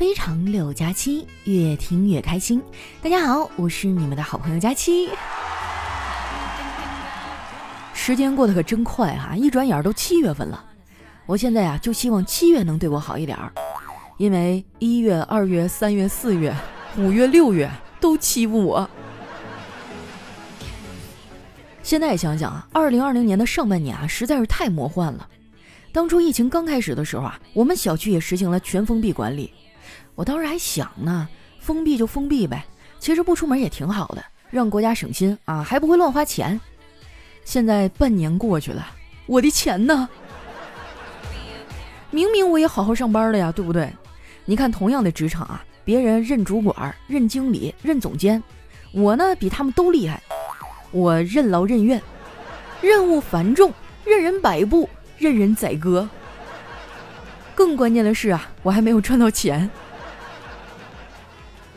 [0.00, 2.62] 非常六加七，越听越开心。
[3.02, 5.10] 大家好，我是你们的好朋友佳期。
[7.92, 10.64] 时间过得可真快哈，一转眼都七月份了。
[11.26, 13.52] 我现在啊，就希望七月能对我好一点儿，
[14.16, 16.56] 因为一月、二月、三月、四月、
[16.96, 17.70] 五月、六月
[18.00, 18.88] 都欺负我。
[21.82, 25.28] 现在想想啊，二零二零年的上半年啊，实在是太魔幻了。
[25.92, 29.52] 当初疫情刚开始的时候啊，我们小区也实行了全封闭管理。
[30.20, 31.26] 我当时还想呢，
[31.60, 32.62] 封闭就封闭呗，
[32.98, 36.60] 其实不出门也挺好的，让国家省心啊，还不会乱花钱。
[37.42, 38.86] 现在半年过去了，
[39.24, 40.06] 我的钱呢？
[42.10, 43.90] 明明我也好好上班了呀，对不对？
[44.44, 48.42] 你看，同样的职场啊，别人任主管、任经理、任总监，
[48.92, 50.22] 我呢比他们都厉害，
[50.90, 51.98] 我任劳任怨，
[52.82, 53.72] 任务繁重，
[54.04, 56.06] 任人摆布，任人宰割。
[57.54, 59.70] 更关键的是啊，我还没有赚到钱。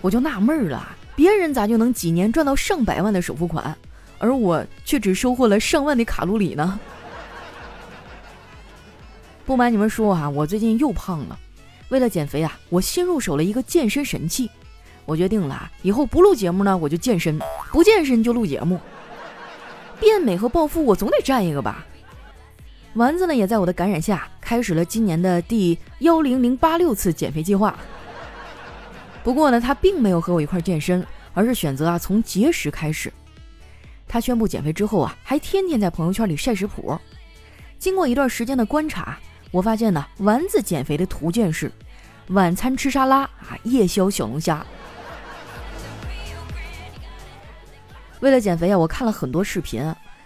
[0.04, 3.74] 我就纳闷了，别人咋就能几年赚到上百万的首付款，
[4.20, 6.78] 而我却只收获了上万的卡路里呢？
[9.48, 11.40] 不瞒你们说啊，我最近又胖了。
[11.88, 14.52] 为了减肥啊，我新入手了一个健身神器。
[15.06, 17.40] 我决定了，以后不录节目呢，我就健身；
[17.72, 18.78] 不健身就录节目。
[20.02, 21.86] 变美和暴富，我总得占一个吧。
[22.96, 27.80] 丸子呢，也在我的感染下，开始了今年的第幺零零八六次减肥计划。
[29.24, 33.12] 不过呢，他并没有和我一块健身，而是选择啊从节食开始。
[34.08, 37.00] 他宣布减肥之后啊，还天天在朋友圈里晒食谱。
[37.80, 39.18] 经过一段时间的观察，
[39.50, 41.72] 我发现呢，丸子减肥的途径是：
[42.28, 44.66] 晚餐吃沙拉啊，夜宵小龙虾。
[48.20, 49.82] 为了减肥啊，我看了很多视频，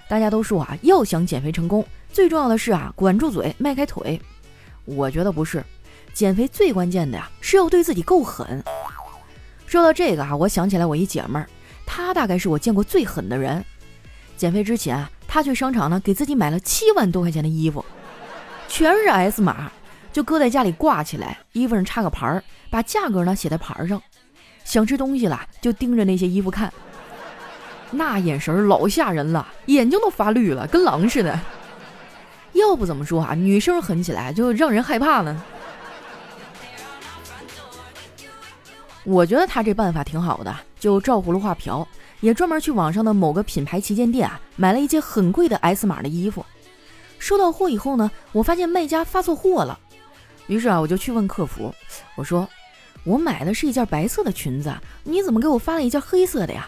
[0.09, 4.19] 大家都说啊，要想减肥成功，最重要的是啊，管住嘴，迈开腿。
[4.85, 5.63] 我觉得不是。
[6.13, 8.63] 减肥最关键的呀，是要对自己够狠。
[9.67, 11.47] 说到这个啊，我想起来我一姐们儿，
[11.85, 13.63] 她大概是我见过最狠的人。
[14.37, 17.83] 减肥之前啊，她去商场呢，给自己买了七万多块钱的衣服，
[18.69, 19.69] 全是 S 码，
[20.13, 24.01] 就搁在家里挂起来，衣服上插个牌儿，把价格呢写在牌上。
[24.63, 26.71] 想吃东西了，就盯着那些衣服看，
[27.91, 31.37] 那眼神老吓人了，眼睛都发绿了，跟狼似的。
[32.53, 35.43] 要不怎么说啊，女生狠起来就让人害怕呢。
[39.07, 41.87] 我觉得他这办法挺好的，就照葫芦画瓢，
[42.19, 46.45] 也专门去网上的某个品牌旗舰店啊，买了一件很贵的 S 码的衣服。
[47.17, 49.79] 收到货以后呢，我发现卖家发错货了，
[50.47, 51.73] 于是啊，我就去问客服，
[52.17, 52.45] 我说
[53.05, 54.75] 我买的是一件白色的裙子，
[55.05, 56.67] 你怎么给我发了一件黑色的呀？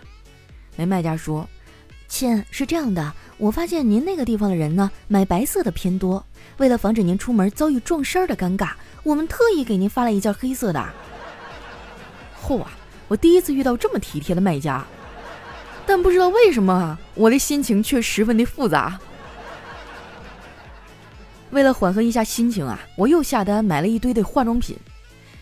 [0.78, 1.46] 那卖家说，
[2.08, 8.70] 亲，是这样的，我发现您那个地方的人呢，买白色的偏多，为了防止您出门遭遇撞衫的尴尬，
[9.04, 10.90] 我们特意给您发了一件黑色的。
[12.42, 12.72] 嚯啊！
[13.08, 14.86] 我第一次遇到这么体贴的卖家，
[15.86, 19.00] 但不知道为什么啊，我的心情却十分的复杂。
[21.52, 24.78] 为了缓和一下心情啊，我又下单买了一堆的化妆品。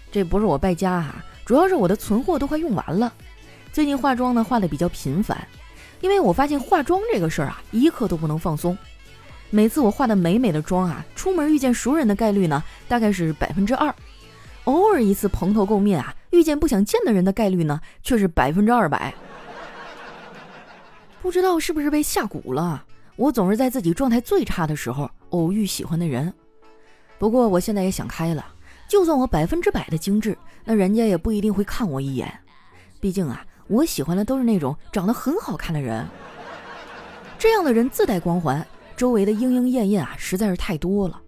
[0.09, 1.16] 这不是我败家哈，
[1.46, 3.12] 主要是我的存货都快用完了。
[3.74, 5.46] 最近化妆呢化的比较频繁，
[6.00, 8.78] 因为我发现化妆这个事儿啊，一刻都不能放松。
[9.50, 13.94] 每次我化的美美的妆啊，出门遇见熟人的概率呢，大概是百分之二。
[14.63, 19.14] 偶尔一次蓬头垢面啊，遇见不想见的人的概率呢，却是百分之二百。
[21.22, 26.31] 不知道是不是被下蛊了，我总是在自己状态最差的时候偶遇喜欢的人。
[27.18, 28.46] 不过我现在也想开了，
[28.88, 32.31] 就算我百分之百的精致，那人家也不一定会看我一眼。
[33.00, 36.08] 毕竟啊，我喜欢的都是那种长得很好看的人。
[37.40, 38.66] 这样的人自带光环，
[38.96, 41.19] 周围的莺莺燕燕啊，实在是太多了。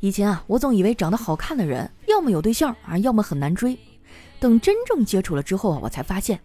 [0.00, 3.78] 以前啊，我总以为长得好看的人要么有对象啊，要么很难追。
[4.38, 6.38] 等真正接触了之后啊，我才发现，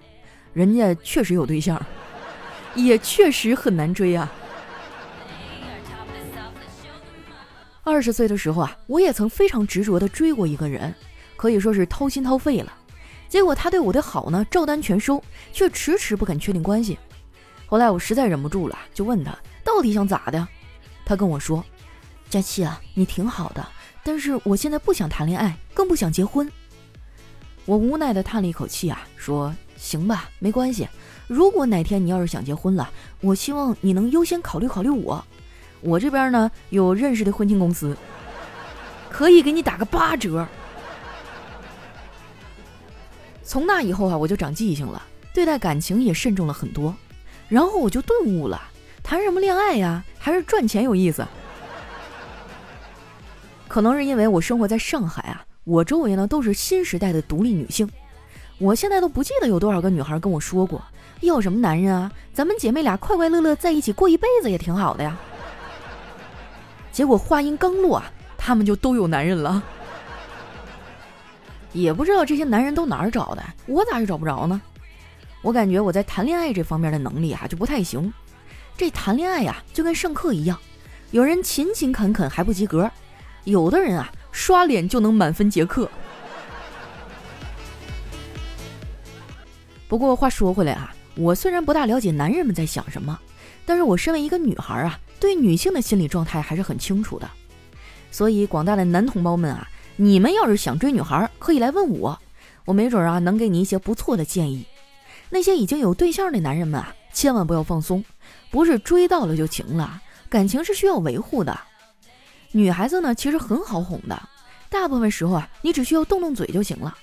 [0.53, 1.79] 人家确实有对象，
[2.75, 4.31] 也确实很难追啊。
[7.84, 10.94] 二十岁的时候啊，我也曾非常执着的追过一个人，
[11.35, 12.72] 可以说是掏心掏肺了。
[13.28, 16.97] 结果他对我的好呢，照单全收，却迟迟不肯确定关系。
[17.66, 20.47] 后来我实在忍不住了，就问他到底想咋的。
[21.05, 21.64] 他跟我说。
[22.29, 23.67] 佳琪啊，你挺好的，
[24.05, 26.49] 但是我现在不想谈恋爱，更不想结婚。
[27.72, 30.85] 我无奈的叹了一口气啊，说：“行吧，没关系。
[31.26, 32.91] 如果哪天你要是想结婚了，
[33.22, 35.23] 我希望你能优先考虑考虑我。
[35.79, 37.96] 我这边呢有认识的婚庆公司，
[39.09, 40.46] 可以给你打个八折。”
[43.41, 45.02] 从那以后啊，我就长记性了，
[45.34, 46.94] 对待感情也慎重了很多。
[47.47, 48.62] 然后我就顿悟了，
[49.02, 51.26] 谈什么恋爱呀，还是赚钱有意思。
[53.70, 57.90] 可能是因为我生活在上海啊，我周围呢都是新时代的独立女性。
[58.58, 60.81] 我现在都不记得有多少个女孩跟我说过，
[61.22, 62.11] 要什么男人啊？
[62.34, 65.17] 咱们姐妹俩快快乐乐在一起过一辈子也挺好的呀。
[66.91, 69.63] 结果话音刚落啊，他们就都有男人了。
[71.73, 74.61] 也不知道这些男人都哪儿找的，我咋就找不着呢？
[75.41, 78.14] 我感觉我在谈恋爱这方面的能力啊就不太行。
[78.78, 80.57] 这谈恋爱呀就跟上课一样，
[81.11, 82.90] 有人勤勤恳恳还不及格，
[83.46, 85.89] 有的人啊刷脸就能满分结课。
[89.87, 93.19] 不过话说回来啊，我虽然不大了解男人们在想什么，
[93.66, 97.29] 但是我身为一个女孩啊，对女性的心理状态还是很清楚的。
[98.09, 99.67] 所以广大的男同胞们啊，
[99.97, 102.17] 你们要是想追女孩，可以来问我，
[102.63, 104.66] 我没准啊能给你一些不错的建议。
[105.29, 108.03] 那些已经有对象的男人们啊，千万不要放松，
[108.49, 111.57] 不是追到了就行了，感情是需要维护的。
[112.52, 114.22] 女孩子呢，其实很好哄的，
[114.70, 116.96] 大部分时候啊，你只需要动动嘴就行了。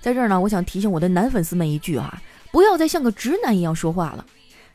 [0.00, 2.20] 在这儿呢，我想提醒我的男粉丝们一句哈，
[2.52, 4.24] 不要再像个直男一样说话了。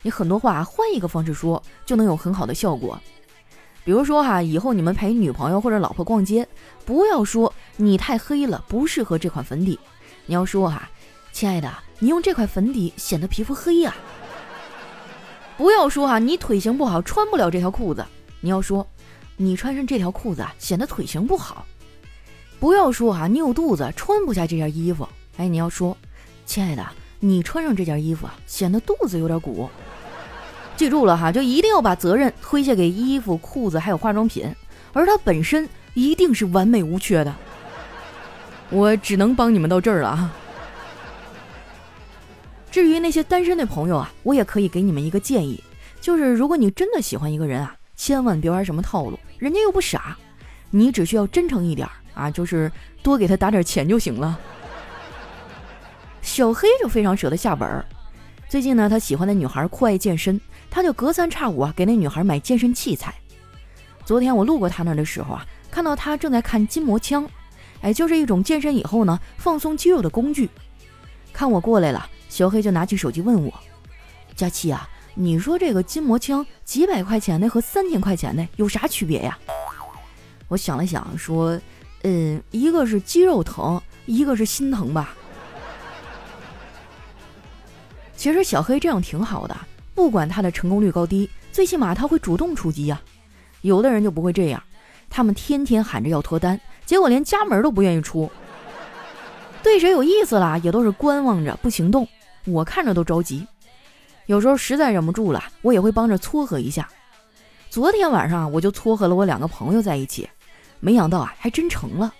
[0.02, 3.00] 你很多话换一个方式说，就能有很好的效果。
[3.84, 6.46] 比如说哈，以后你们陪女朋友或者老婆逛街，
[6.84, 9.78] 不要说你太黑了，不适合这款粉底。
[10.26, 10.88] 你要说哈，
[11.32, 13.94] 亲爱的，你用这块粉底显得皮肤黑呀。
[15.56, 18.04] 不要说哈，你腿型不好，穿不了这条裤子。
[18.40, 18.86] 你要说，
[19.36, 21.66] 你穿上这条裤子啊显得腿型不好。
[22.60, 25.06] 不要说哈，你有肚子穿不下这件衣服。
[25.36, 25.96] 哎，你要说，
[26.46, 26.86] 亲爱的，
[27.20, 29.68] 你穿上这件衣服啊，显得肚子有点鼓。
[30.76, 34.52] 记住了哈，就一定要把责任推卸给衣服、裤子还有化妆品，
[34.92, 37.34] 而它本身一定是完美无缺的。
[38.70, 40.34] 我只能帮你们到这儿了啊。
[42.70, 45.62] 至于那些单身的朋友啊，我也可以给你们一个建议，
[46.00, 50.16] 就是如果你真的喜欢一个人啊，千万别玩什么套路，人家又不傻，
[50.70, 51.88] 你只需要真诚一点。
[52.14, 52.70] 啊，就是
[53.02, 54.38] 多给他打点钱就行了。
[56.22, 57.84] 小黑就非常舍得下本儿。
[58.48, 60.40] 最近呢，他喜欢的女孩酷爱健身，
[60.70, 63.12] 他就隔三差五啊给那女孩买健身器材。
[64.04, 67.28] 昨天我路过他那的时候啊，看到他正在看筋膜枪，
[67.80, 70.48] 哎，就是一种健身以后呢放松肌肉的工具。
[71.32, 73.52] 看我过来了，小黑就拿起手机问我
[74.36, 79.38] ：“佳琪啊，你说这个筋膜枪几百块钱的和三千块钱的有啥区别呀？”
[80.48, 81.60] 我想了想说。
[82.06, 85.14] 嗯，一个是肌肉疼，一个是心疼吧。
[88.14, 89.56] 其实小黑这样挺好的，
[89.94, 93.00] 不管他的成功率高低，最起码他会主动出击呀。
[93.62, 94.62] 有的人就不会这样，
[95.08, 98.30] 他们天天喊着要脱单，结果连家门都不愿意出。
[99.62, 102.06] 对谁有意思了，也都是观望着不行动。
[102.44, 103.46] 我看着都着急，
[104.26, 106.88] 有时候实在忍不住了，我也会帮着撮合一下。
[107.68, 110.28] 昨天晚上我就撮合了我两个朋友在一起。
[110.80, 112.12] 没想到啊，还真成了。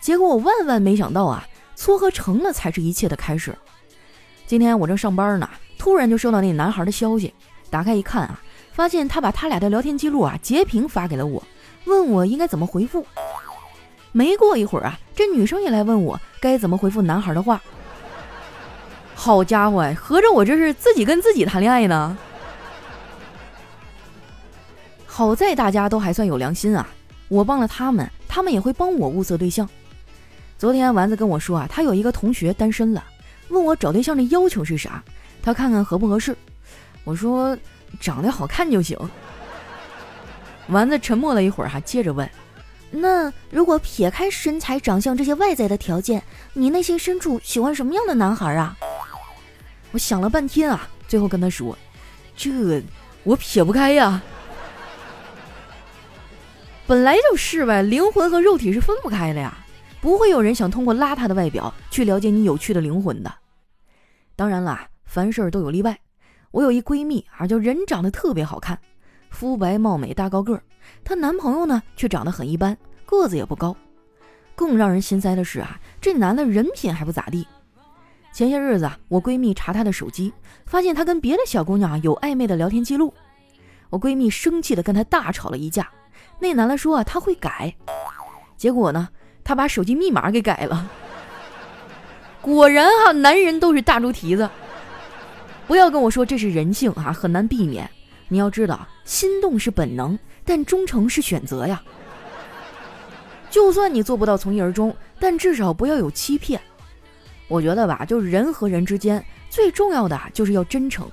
[0.00, 1.46] 结果我万万没想到啊，
[1.76, 3.56] 撮合成了才是一切的开始。
[4.46, 5.48] 今天我正上班呢，
[5.78, 7.32] 突然就收到那男孩的消息。
[7.70, 8.40] 打开一看啊，
[8.72, 11.42] 发现他把他俩的聊天记录啊截屏发给了我，
[11.84, 13.06] 问我应该怎么回复。
[14.12, 17.62] 没过一会儿啊，这女生也来问我该怎么回复男孩的话。
[19.22, 22.16] 好家伙，合着我这是自己跟自己谈恋爱呢？
[25.04, 26.88] 好在大家都还算有良心啊。
[27.28, 29.68] 我帮了他们，他们也会帮我物色对象。
[30.56, 33.04] 昨天丸子跟我说啊，他有一个同学单身了，
[33.50, 35.04] 问我找对象的要求是啥，
[35.42, 36.34] 他看看合不合适。
[37.04, 37.54] 我说
[38.00, 38.96] 长得好看就行。
[40.68, 42.26] 丸子沉默了一会儿，哈，接着问：
[42.90, 46.22] 那如果撇开身材、长相这些外在的条件，
[46.54, 48.74] 你内心深处喜欢什么样的男孩啊？
[49.92, 51.76] 我想了半天啊，最后跟他说：
[52.36, 52.82] 这
[53.24, 54.22] 我撇不开呀。
[56.86, 59.56] 本来就是呗，灵魂和肉体是分不开的呀，
[60.00, 63.32] 不会有人想通过邋遢的外表去了解你有趣的灵魂的。
[64.34, 65.98] 当然啦，凡事都有例外。
[66.50, 68.76] 我有一闺蜜啊，就人长得特别好看，
[69.30, 70.62] 肤白貌美大高个儿，
[71.04, 73.76] 她男朋友呢却长得很一般，个子也不高。
[74.56, 77.46] 更让人心塞的是啊，这男的人品还不咋地。
[78.32, 80.32] 前些日子啊，我闺蜜查她的手机，
[80.66, 83.12] 发现她跟别的小姑娘有暧昧的聊天记录。
[83.90, 85.88] 我闺蜜生气的跟她大吵了一架。
[86.38, 87.74] 那男的说啊，他会改，
[88.56, 89.08] 结果呢，
[89.44, 90.90] 他把手机密码给改了。
[92.40, 94.48] 果然哈，男人都是大猪蹄子。
[95.66, 97.90] 不要跟我说这是人性啊，很难避免。
[98.28, 101.82] 你要知道，心动是本能，但忠诚是选择呀。
[103.50, 106.60] 就算你做不到从一而终，但至少不要有欺骗。
[107.50, 111.06] 我觉得吧，就是人和人之间最重要的就是要真诚。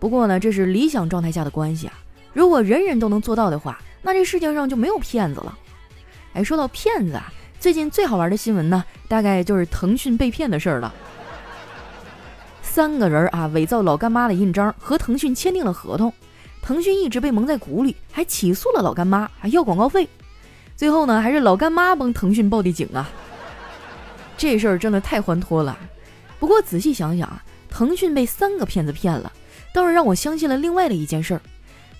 [0.00, 1.94] 不过呢，这是理想状态下的关系啊。
[2.32, 3.78] 如果人人都能做到的话。
[4.02, 5.58] 那这世界上就没有骗子了。
[6.32, 10.90] 哎，说到骗子啊，最近最好玩的新闻呢，大概就是腾讯被骗的事儿了。
[12.62, 16.10] 三个人啊，伪造老干妈的印章，和腾讯签订了合同。
[16.62, 20.08] 腾讯一直被蒙在鼓里，还起诉了老干妈，还要广告费。
[20.74, 23.06] 最后呢，还是老干妈帮腾讯报的警啊。
[24.40, 25.78] 这事儿真的太欢脱了。
[26.38, 29.30] 不过仔细想想啊，腾讯被三个骗子骗了，
[29.74, 31.42] 倒是让我相信了另外的一件事儿，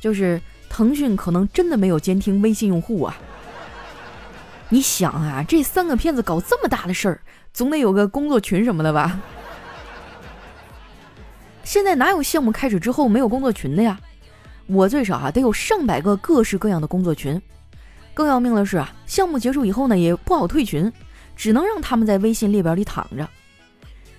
[0.00, 3.14] 就是腾讯可能真的没有监听微信用户啊。
[4.70, 7.20] 你想啊，这三个骗子搞这么大的事儿，
[7.52, 9.20] 总得有个工作群什么的吧？
[11.62, 14.00] 现在哪有项目开始之后没有工作群的呀？
[14.66, 17.38] 我最少啊得有上百个各式各样的工作群。
[18.14, 20.90] 更要命的是啊，项目结束以后呢也不好退群，
[21.40, 23.26] 只能让他们在微信列表里躺着。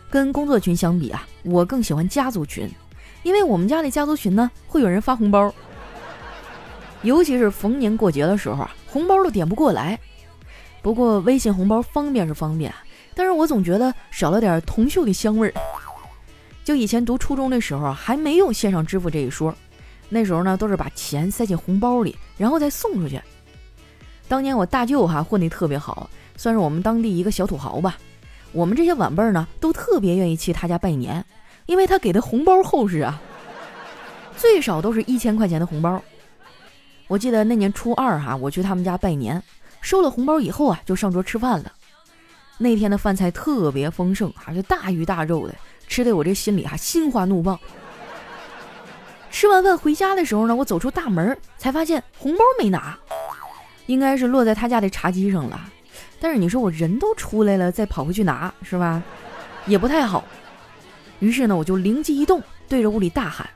[0.09, 2.67] 跟工作群相比啊，我更喜欢家族群，
[3.21, 5.53] 因为我们家的家族群呢会有人发红包，
[7.03, 9.99] 尤其是逢年过节的时候啊，红包都点不过来。
[10.81, 12.73] 不过微信红包方便是方便，
[13.13, 15.53] 但是我总觉得少了点铜锈的香味儿。
[16.63, 19.55] 就以前读初中的时候，还没有线上支付这一说，
[20.09, 23.21] 那时候呢都是把钱塞进红包里，然后再送出去。
[24.27, 26.09] 当年我大舅哈混得特别好，
[26.41, 27.99] 算是我们当地一个小土豪吧。
[28.51, 31.23] 我们这些晚辈呢都特别愿意去他家拜年，
[31.67, 33.21] 因为他给的红包厚实啊，
[34.37, 36.01] 最少都是一千块钱的红包。
[37.07, 39.39] 我记得那年初二哈，我去他们家拜年。
[39.81, 41.71] 收了红包以后啊，就上桌吃饭了。
[42.57, 45.53] 那天的饭菜特别丰盛啊，就大鱼大肉的，
[45.87, 47.59] 吃的我这心里哈心花怒放。
[49.29, 52.97] 吃完饭回家的时候呢，我走出大门才发现红包没拿，
[53.85, 55.61] 应该是落在他家的茶几上了。
[56.23, 59.01] 但是你说我人都出来了，再跑回去拿是吧？
[59.65, 60.23] 也不太好。
[61.19, 63.49] 于是呢，我就灵机一动，对着屋里大喊：“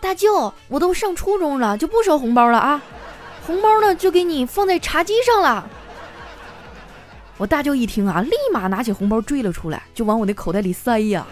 [0.00, 2.80] 大舅，我都上初中了，就不收红包了啊！”
[3.44, 5.68] 红包呢，就给你放在茶几上了。
[7.36, 11.26] 我大舅一听啊，立马拿起红包追了出来，就往我的口袋里塞呀。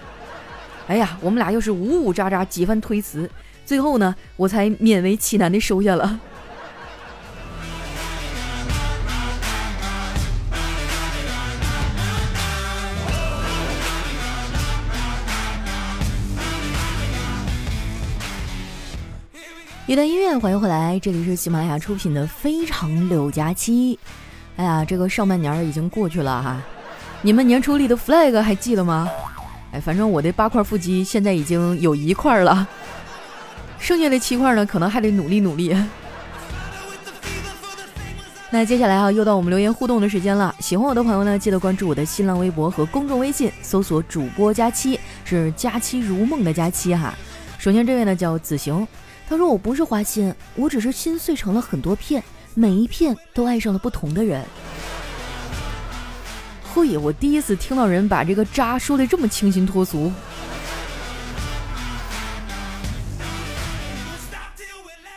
[0.89, 3.31] 哎呀，我们俩又是呜呜喳喳几番推辞，
[3.65, 6.19] 最后呢，我才勉为其难的收下了。
[19.89, 23.95] 一段音乐，欢迎回来，这里是喜马拉雅出品的《非常六加七》。
[24.57, 26.61] 哎呀，这个上半年已经过去了哈，
[27.23, 29.09] 你们年初立的 flag 还记得吗？
[29.71, 32.67] 哎，反正我的八块腹肌现在已经有一块了，
[33.79, 35.77] 剩下的七块呢，可能还得努力努力。
[38.51, 40.53] 那接下来啊，又到我们留言互动的时间了。
[40.59, 47.15] 喜欢我的朋友呢，记得关注我的新浪微博和公众微信，搜索主播佳期，是佳期如梦的佳期哈。
[47.57, 48.85] 首先这位呢叫子行。
[49.29, 52.23] 他说：“我不是花心，我只是心碎成了很多片，
[52.55, 54.45] 每一片都爱上了不同的人。”
[56.73, 60.13] 嘿，我第一次听到人把这个渣说的这么清新脱俗。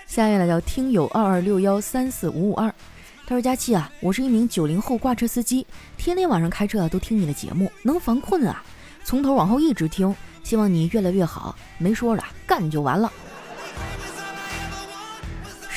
[0.08, 2.74] 下面呢叫听友二二六幺三四五五二，
[3.28, 8.64] 他说：“佳期啊，我是一名九零后挂车司机，天天晚上开车啊都听你的节目，能防困啊，
[9.04, 11.56] 从头往后一直听，希望你越来越好。
[11.78, 13.14] 没说了，干就完了。”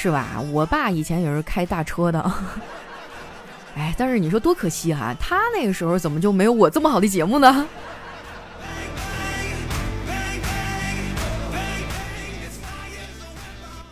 [0.02, 0.42] 是吧？
[0.50, 2.20] 我爸以前也是开大车的，
[3.78, 7.64] 哎，但是你说多可惜哈，他那个时候怎么就没有我这么好的节目呢？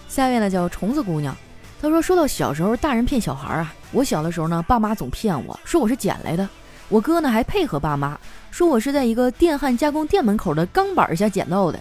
[0.08, 1.32] 下面呢叫虫子姑娘，
[1.80, 6.48] 她说说到小时候大人骗小孩啊，我小的时候呢，爸妈总骗我说我是捡来的，
[6.88, 8.18] 我哥呢还配合爸妈
[8.50, 11.78] 说我是在一个电焊加工店门口的钢板下捡到的，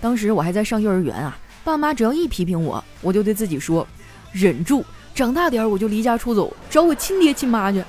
[0.00, 1.36] 当时我还在上幼儿园啊。
[1.64, 3.86] 爸妈只要一批评我，我就对自己说
[4.32, 7.82] ：“忍住，长大点我就离家出走，找我亲爹亲妈去。”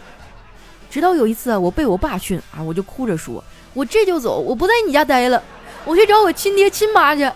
[0.89, 5.41] 直到有一次啊，我被我爸训啊，我就哭着说：“我这就走，我不在你家待了，
[5.85, 7.29] 我去找我亲爹亲妈去。”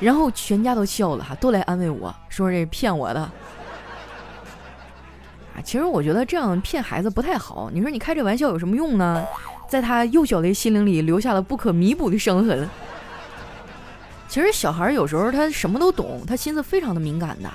[0.00, 3.20] 然后全家都笑了哈，都来安慰我说：“这骗我的。”
[5.54, 7.70] 啊，其实我觉得这样骗孩子不太好。
[7.72, 9.22] 你说你开这玩笑有什么用呢？
[9.68, 12.68] 在他幼小的心灵里留下了不可弥补的伤痕。
[14.28, 17.50] 其实小孩有时候他什么都懂，他心思非常的敏感的。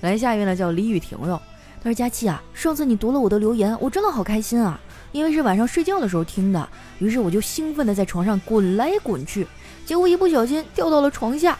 [0.00, 1.40] 来下一位呢，叫李雨婷哟。
[1.82, 4.80] 他说：“佳期啊，上次你读了我的留言，我真的好开心啊！
[5.12, 6.66] 因为是晚上睡觉的时候听的，
[6.98, 9.46] 于是我就兴奋的在床上滚来滚去，
[9.84, 11.58] 结果一不小心掉到了床下。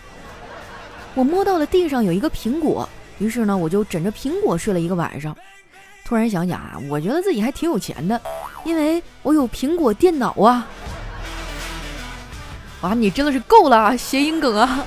[1.14, 5.36] 我摸到了地上有一个苹果，于是呢，我就枕着苹果睡了一个晚上。
[6.06, 8.18] 突然想想啊，我觉得自己还挺有钱的，
[8.64, 10.66] 因为我有苹果电脑啊。”
[12.84, 13.96] 哇，你真的是够了啊！
[13.96, 14.84] 谐音梗啊！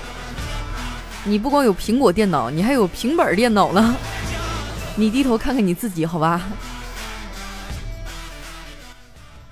[1.26, 3.96] 你不光有苹果电脑，你还有平板电脑呢。
[4.96, 6.44] 你低头看看你自己，好吧。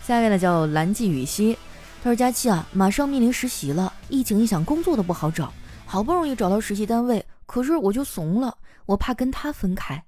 [0.04, 1.58] 下一位呢叫蓝季雨熙，
[2.04, 5.52] 他说：“佳期啊，马上面临实习了，疫情影响工作都不好找，
[5.88, 10.04] 好不容易找到实习单位，可是我就怂了，我怕跟他分开。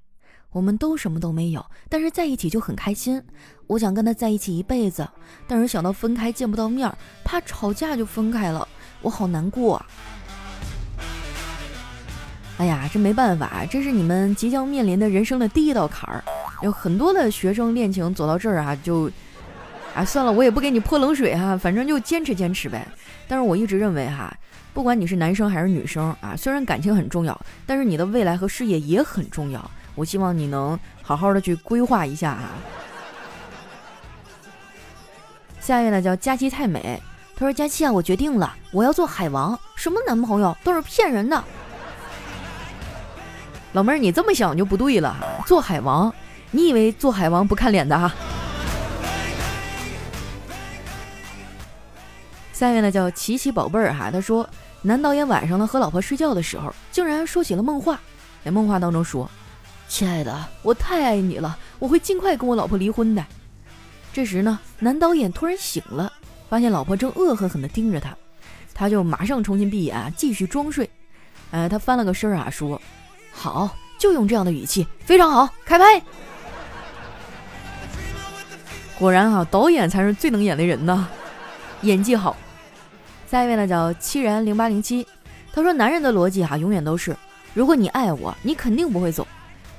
[0.58, 3.22] 我们都什么都没有，但是在一起就很开心，
[3.68, 5.08] 我想跟他在一起一辈子，
[5.46, 6.92] 但是想到分开见不到面，
[7.24, 8.68] 怕吵架就分开了，
[9.04, 9.76] 我好难过。
[9.76, 9.86] 啊
[12.58, 16.24] 哎呀，这没办法，这是你们即将面临的人生的第一道坎儿，
[16.64, 19.12] 有很多的学生恋情走到这儿啊，就。”
[19.94, 22.88] 啊，算了，我也不给你泼冷水哈，反正就坚持坚持呗。
[23.28, 24.36] 但是我一直认为哈，
[24.72, 29.72] 不管你是男生还是女生啊，虽然感情很重要，但是你的未来和事业也很重要。
[29.98, 32.52] 我希望你能好好的去规划一下啊。
[35.60, 37.02] 下一位呢叫佳期太美，
[37.36, 41.44] 他说佳期啊，我决定了，我要做海王，什么男朋友都是骗人的。
[43.74, 46.14] 老妹儿，你这么想就不对了，做海王，
[46.52, 48.14] 你以为做海王不看脸的哈？
[52.54, 54.48] 下一位呢叫琪琪宝贝儿哈，他说
[54.84, 58.00] 男导演晚上呢和老婆睡觉的时候，竟然说起了梦话，
[58.46, 59.30] 在梦话当中说
[59.88, 63.26] ：“亲爱的，我太爱你了，我会尽快跟我老婆离婚的。”
[64.14, 66.12] 这时呢，男导演突然醒了，
[66.50, 68.16] 发现老婆正恶狠狠地盯着他，
[68.74, 70.90] 他就马上重新闭眼，继续装睡。
[71.52, 72.82] 哎，他翻了个身啊，说
[73.32, 76.02] ：“好，就用这样的语气，非常好，开拍。”
[79.00, 81.08] 果然啊，导演才是最能演的人呐，
[81.82, 82.36] 演技好。
[83.30, 85.06] 下一位呢叫七然零八零七，
[85.54, 87.16] 他说男人的逻辑哈永远都是，
[87.54, 89.24] 如果你爱我，你肯定不会走；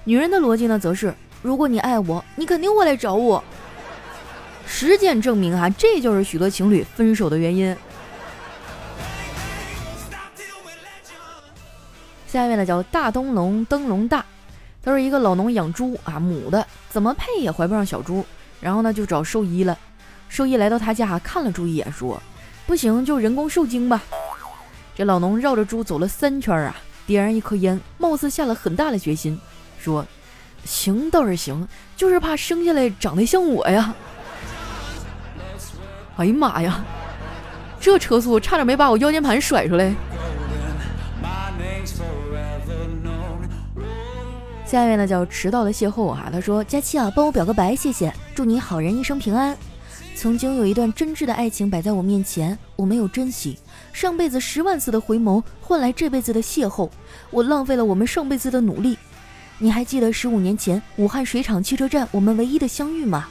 [0.08, 3.44] 女人的逻辑呢则是，如果你爱我，你肯定会来找我。
[4.66, 7.76] 实践证明哈，这就是许多情侣分手的原因。
[12.26, 14.24] 下一位呢叫大灯笼灯笼大，
[14.82, 18.24] 他说一个老农养猪啊，母的怎么配也怀不上小猪，
[18.62, 19.78] 然后呢就找兽医了，
[20.30, 22.18] 兽医来到他家看了猪一眼说。
[22.66, 24.02] 不行，就人工受精吧。
[24.94, 26.74] 这老农绕着猪走了三圈啊，
[27.06, 29.38] 点燃一颗烟，貌似下了很大的决心，
[29.88, 30.04] 说
[30.64, 33.94] ：“行倒是行，就是怕生下来长得像我呀。”
[36.16, 36.84] 哎呀妈呀，
[37.80, 39.94] 这车速差点没把我腰间盘甩出来。
[44.66, 49.56] 下一位呢叫迟到的邂逅啊，他说：“佳期啊，帮我表个白，谢谢，祝你好人一生平安。”
[50.14, 53.56] 曾经有一段真挚的爱情摆在我面前，我没有珍惜，
[53.92, 56.90] 上辈子十万次的回眸换来这辈子的邂逅，
[57.30, 58.98] 我浪费了我们上辈子的努力。
[59.60, 63.28] 你还记得十五年前武汉水厂汽车站我们唯一的相遇吗？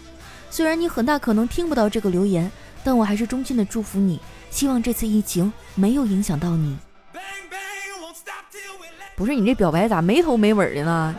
[0.49, 2.51] 虽然你很大可能听不到这个留言，
[2.83, 6.77] 但我还是衷心的祝福你，希望这次疫情没有影响到你。
[9.15, 11.15] 不是你这表白咋没头没尾的呢？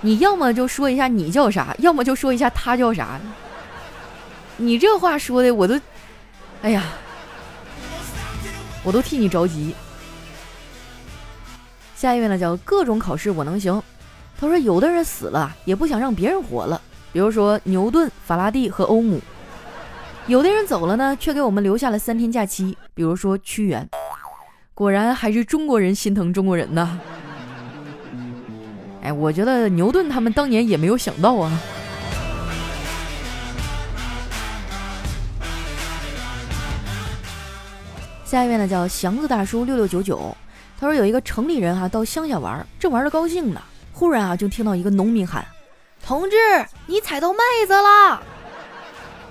[0.00, 3.20] 你要么就说一下你叫啥，要么就说一下他叫啥。
[4.56, 5.78] 你这话说的，我都，
[6.62, 6.84] 哎呀，
[8.84, 9.74] 我都替你着急。
[11.96, 13.82] 下一位呢，叫各种考试我能行。
[14.38, 16.80] 他说，有的人死了也不想让别人活了，
[17.12, 19.20] 比如说牛顿、法拉第和欧姆。
[20.26, 23.88] 有的人走了呢，却给我们留下了三天假期，比如说屈原。
[24.74, 26.98] 果然还是中国人心疼中国人呐。
[29.02, 31.58] 哎，我觉得牛顿他们当年也没有想到啊。
[38.24, 40.36] 下一位呢叫祥子大叔六六九九，
[40.78, 43.62] 他说有一个城里人哈到乡下玩，正玩的高兴呢，
[43.98, 45.42] 忽然啊就听到一个农民喊
[46.04, 46.36] ：“同志，
[46.84, 48.22] 你踩到麦子了！”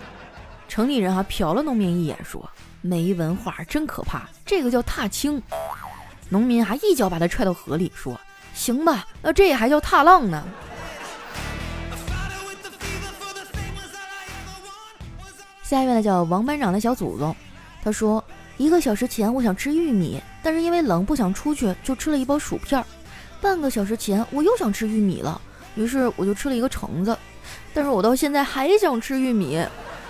[0.67, 2.49] 城里人啊瞟了农民一眼，说
[2.81, 5.39] ：“没文化真可怕，这个叫踏青。”
[6.29, 8.19] 农民还一脚把他踹到河里，说
[8.55, 10.43] ：“行吧，那这还叫踏浪呢。”
[15.61, 17.35] 下一位呢叫王班长的小祖宗，
[17.83, 18.23] 他说。
[18.57, 22.81] 一个小时前我想吃玉米，但是因为冷不想出去，就吃了一包薯片。
[23.41, 25.39] 半个小时前我又想吃玉米了，
[25.75, 27.17] 于是我就吃了一个橙子。
[27.73, 29.63] 但是我到现在还想吃玉米，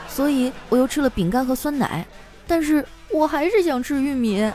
[0.07, 2.05] 所以我又吃了饼干和酸奶。
[2.47, 4.51] 但是我还是想吃玉米。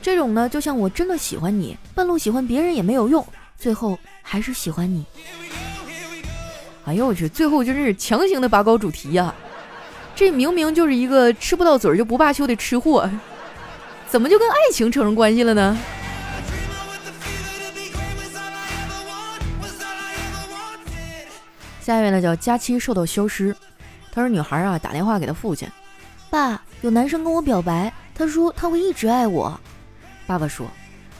[0.00, 3.26] 这种呢，就像我真的喜欢你，半路喜欢别人也没有用，
[3.58, 5.04] 最后还是喜欢你。
[6.84, 9.34] 哎呦我去，最后真是强行的拔高主题呀！
[10.14, 13.10] 这明明就是一个吃不到嘴儿就不罢休的吃货，
[14.08, 15.76] 怎么就跟爱情扯上关系了呢？
[21.88, 23.56] 下一位呢叫佳期受到消失，
[24.12, 25.66] 他说女孩啊打电话给他父亲，
[26.28, 29.58] 爸，有男生跟我表白，他说他会一直爱我。
[30.26, 30.66] 爸爸说，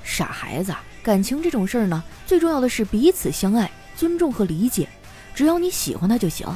[0.04, 4.87] 傻孩子，感情这种事儿呢，最重要的是彼此相爱、尊重和理解。
[5.35, 6.46] 只要你喜欢他就行。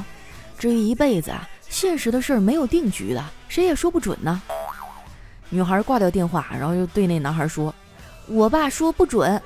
[0.59, 4.43] 至于一辈子啊，现实的事儿没有定局的，谁也说不准呢。
[5.49, 7.75] 女孩挂掉电话，然后又对那男孩说
[8.29, 9.41] ：“我爸说不准。”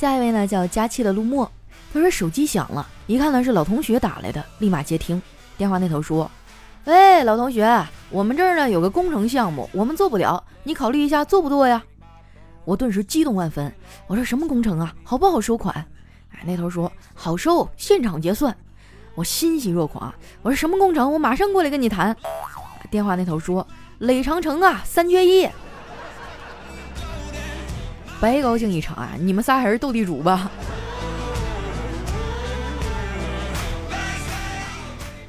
[0.00, 1.52] 下一位呢叫佳期的陆墨，
[1.92, 5.20] 他说手机响了，一看呢是老同学打来的，立马接听。
[5.58, 6.30] 电话那头说
[6.88, 11.84] ：“喂，老同学，我们这儿呢有个工程项目，我们做不了，你考虑一下做不做呀？”
[12.64, 13.70] 我顿时激动万分，
[14.06, 14.94] 我说：“什么工程啊？
[15.04, 15.74] 好不好收款？”
[16.32, 18.56] 哎，那头说：“好收，现场结算。”
[19.14, 20.10] 我欣喜若狂，
[20.40, 21.12] 我说什么工程？
[21.12, 22.16] 我马上过来跟你谈。
[22.90, 25.46] 电话那头说垒长城啊，三缺一，
[28.20, 29.12] 白高兴一场啊！
[29.18, 30.50] 你们仨还是斗地主吧。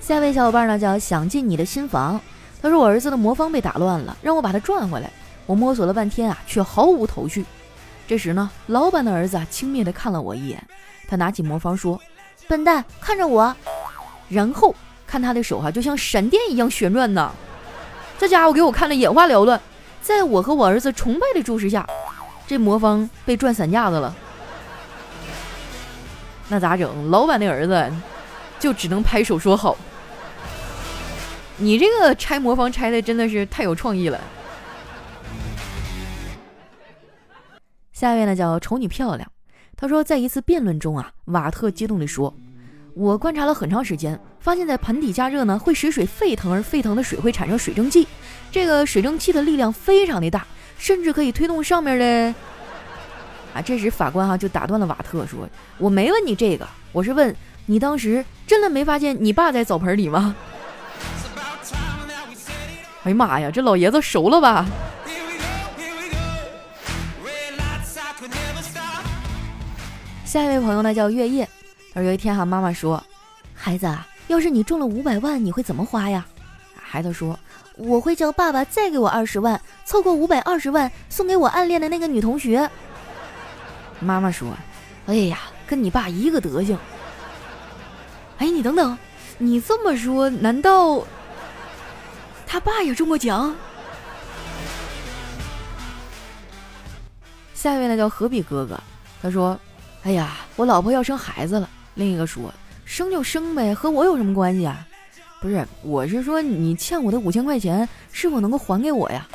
[0.01, 2.19] 下一位小伙伴呢叫想进你的新房，
[2.61, 5.09] 他说我儿子的魔方被打乱了，让我把它转回来。
[5.45, 7.45] 我摸索了半天啊，却毫无头绪。
[8.07, 10.61] 这时呢，老板的儿子啊轻蔑地看了我一眼，
[11.07, 11.97] 他拿起魔方说。
[12.49, 13.55] 笨蛋，看着我，
[14.27, 14.75] 然后
[15.07, 17.31] 看他的手哈，就像闪电一样旋转呢。
[18.19, 19.61] 这家伙给我看的眼花缭乱，
[20.01, 21.87] 在我和我儿子崇拜的注视下，
[22.51, 24.13] 这魔方被转散架子了。
[26.49, 27.09] 那咋整？
[27.09, 27.89] 老板的儿子
[28.59, 29.77] 就只能拍手说好。
[31.55, 34.19] 你这个拆魔方拆的真的是太有创意了。
[37.93, 39.31] 下一位呢，叫瞅你漂亮。
[39.77, 42.35] 他说，在一次辩论中啊，瓦特激动地说
[42.95, 48.05] ：“我观察了很长时间，发现，在盆底加热呢，会使水沸腾，而沸腾的水会产生水蒸气。
[48.51, 50.45] 这个水蒸气的力量非常的大，
[50.81, 52.33] 甚至可以推动上面的……
[53.53, 53.61] 啊！
[53.61, 57.35] 这时法官哈就打断了瓦特，说：‘我没问你这个，我是问
[57.67, 60.35] 你当时真的没发现你爸在澡盆里吗？’
[63.03, 64.65] 哎呀妈呀，这老爷子熟了吧？”
[70.25, 71.47] 下一位朋友呢叫月夜，
[71.93, 73.03] 他说有一天哈，妈妈说
[73.53, 76.25] ：“孩子啊，要是你中了五百万，你会怎么花呀？”
[76.91, 77.39] 孩子说
[77.79, 82.69] ：“我会叫爸爸再给我二十万，凑够五百二十万送给我暗恋的那个女同学。”
[84.01, 84.49] 妈妈说
[85.07, 86.77] ：“哎呀，跟你爸一个德行。”
[88.39, 88.97] 哎，你等等，
[89.37, 91.01] 你这么说，难道
[92.45, 93.55] 他爸也中过奖？
[97.53, 98.77] 下一位呢叫何必哥哥，
[99.21, 99.57] 他说。
[100.03, 101.69] 哎呀，我老婆要生孩子了。
[101.93, 102.51] 另一个说
[102.83, 104.85] ：“生就生呗，和我有什么关系啊？”
[105.41, 109.27] 不是，我是说你欠我的五千块钱是否能够还给我呀？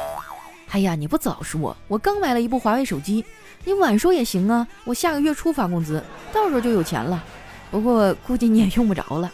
[0.70, 3.24] 哎呀，你不早说，我刚买了一部华为手机，
[3.64, 4.64] 你晚说也行啊。
[4.84, 6.00] 我下个月初发工资，
[6.32, 7.24] 到时候就有钱了。
[7.72, 9.32] 不过估计你也用不着了。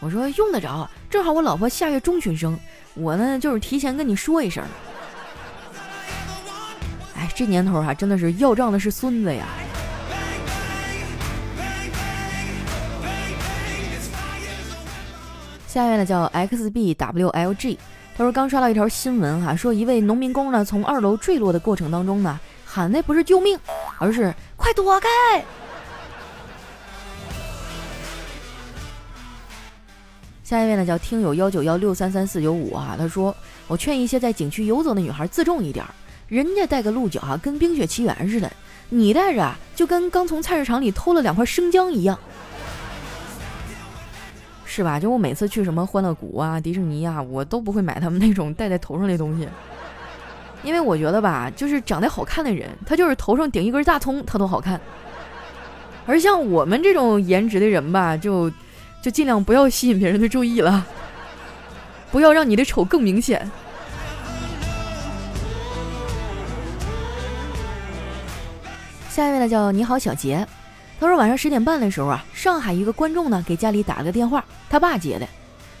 [0.00, 2.58] 我说用得着，正好我老婆下月中旬生，
[2.94, 4.64] 我呢就是提前跟你说一声。
[7.14, 9.46] 哎，这年头哈，真的是要账的是孙子呀。
[15.70, 17.78] 下面呢叫 xbwlg，
[18.16, 23.56] 他说刚刷到一条新闻哈，说一位农民工呢从二楼坠落的过程当中呢，喊的不是救命，
[23.96, 25.08] 而是快躲开。
[30.42, 33.32] 下一位呢叫听友幺九幺六三三四九五啊，他说
[33.68, 35.86] 我劝一些在景区游走的女孩自重一点，
[36.26, 38.50] 人家带个鹿角哈跟冰雪奇缘似的，
[38.88, 42.18] 你带着啊就跟刚从菜市场里偷了两块生姜一样。
[44.72, 45.00] 是吧？
[45.00, 49.48] 就我每次去什么欢乐谷啊、迪士尼啊，我都不会买他们那种戴在头上的东西，
[50.62, 54.80] 因为我觉得吧，就是长得好看的人，他就是头上顶一根大葱，他都好看。
[56.06, 58.48] 而像我们这种颜值的人吧，就
[59.02, 60.86] 就尽量不要吸引别人的注意了，
[62.12, 63.50] 不要让你的丑更明显。
[69.08, 70.46] 下一位呢，叫你好小杰。
[71.00, 75.26] 他说晚上十点半的时候啊，上海一个观众呢给家里打了个电话，他爸接的。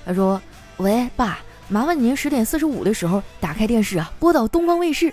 [0.06, 0.40] 他说
[0.78, 5.12] ：“喂，爸，麻烦您十点四十五的时候打开电视啊，播到东方卫视。”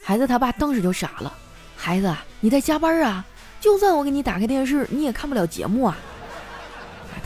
[0.00, 1.34] 孩子他爸当时就傻了
[1.76, 3.24] ：“孩子啊，你在加班啊？
[3.60, 5.98] 就算我给你打开电视，你也看不了节目啊。”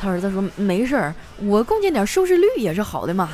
[0.01, 3.29] 他儿子说：“没事儿，我贡献点收视率也是好的嘛。”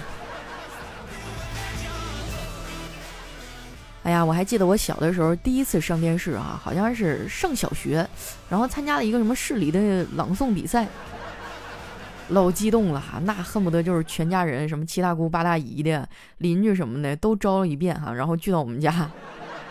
[4.07, 8.07] 哎呀，我还记得我小的时候第一次上电视啊，好像是上小学，
[8.49, 10.87] 然后参加了一个什么市里的朗诵比赛，
[12.29, 19.11] 老激动了哈，那恨不得就是全家人，什么七大姑八大姨的邻居什么的都招了一遍哈，然后聚到我们家。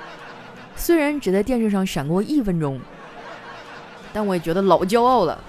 [0.76, 2.78] 虽然只在电视上闪过一分钟，
[4.12, 5.42] 但我也觉得老骄傲了。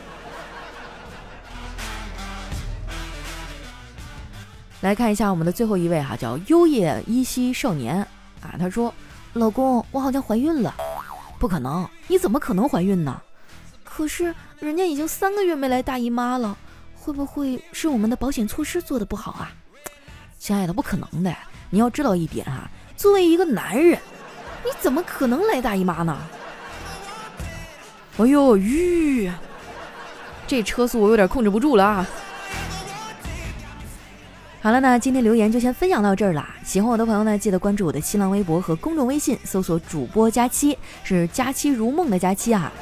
[4.83, 8.07] 来看一下我们的最后一位哈，叫优叶依稀少年
[8.47, 8.93] 啊，他说
[9.35, 10.75] ：“老公，我好像怀孕了。”
[11.39, 13.21] 不可能，你怎么可能怀孕呢？
[13.85, 16.57] 可是人家已经三个月没来大姨妈了，
[16.95, 19.53] 会不会是我们的保险措施做的不好啊？
[20.39, 21.35] 亲爱的，不可能的，
[21.71, 23.99] 你要知道一点啊，作为一个男人，
[24.65, 26.17] 你怎么可能来大姨妈呢？
[28.19, 29.31] 哎呦，吁，
[30.47, 32.07] 这车速我有点控制不住了啊！
[34.67, 36.45] 好了，那今天留言就先分享到这儿了。
[36.65, 42.73] 喜欢我的朋友呢，记得关注我的新浪微博和公众微信，搜索主播佳期，是佳期如梦的佳期啊。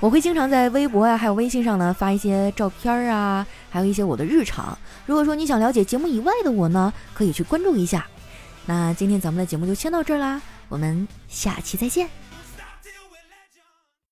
[0.00, 4.78] 我会经常在微博啊，还有微信上呢发一些照片啊，还有一些我的日常。
[5.04, 8.06] 如果说你想了解节目以外的我呢，可以去关注一下。
[8.64, 10.40] 那今天咱们的节目就先到这儿啦，
[10.70, 12.08] 我们下期再见。